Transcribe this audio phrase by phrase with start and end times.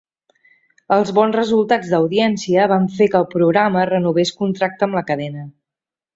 [0.95, 5.47] Els bons resultats d'audiència van fer que el programa renovés contracte amb la cadena.